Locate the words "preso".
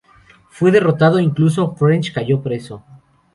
2.41-2.83